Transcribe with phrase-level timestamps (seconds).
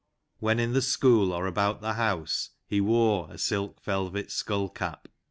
[0.39, 5.07] When in the school, or about the house, he wore a silk velvet skull cap."